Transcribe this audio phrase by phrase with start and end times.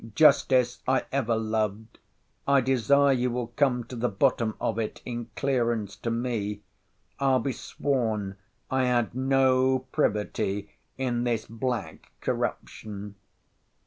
[0.15, 1.99] Justice I ever loved.
[2.47, 6.63] I desire you will come to the bottom of it in clearance to me.
[7.19, 8.35] I'll be sworn
[8.71, 13.13] I had no privity in this black corruption.